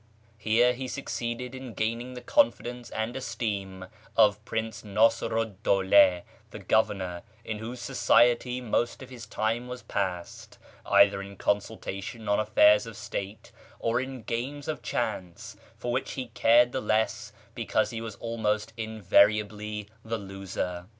Here 0.39 0.73
he 0.73 0.85
had 0.85 0.89
succeeded 0.89 1.53
in 1.53 1.75
gaining 1.75 2.15
the 2.15 2.21
confidence 2.23 2.89
and 2.89 3.15
esteem 3.15 3.85
of 4.17 4.43
Prince 4.45 4.81
Nasiru 4.81 5.45
'd 5.45 5.61
Dawda, 5.61 6.23
the 6.49 6.57
Governor, 6.57 7.21
in 7.45 7.59
whose 7.59 7.79
society 7.81 8.61
most 8.61 9.03
of 9.03 9.11
his 9.11 9.27
time 9.27 9.67
was 9.67 9.83
passed, 9.83 10.57
either 10.87 11.21
in 11.21 11.35
consultation 11.35 12.27
on 12.27 12.39
affairs 12.39 12.87
of 12.87 12.97
state, 12.97 13.51
or 13.77 14.01
in 14.01 14.23
games 14.23 14.67
of 14.67 14.81
chance, 14.81 15.55
for 15.77 15.91
which 15.91 16.13
he 16.13 16.29
cared 16.29 16.71
the 16.71 16.81
less 16.81 17.31
because 17.53 17.91
he 17.91 18.01
was 18.01 18.15
almost 18.15 18.73
invariably 18.77 19.87
tlie 20.03 20.19
loser. 20.27 20.87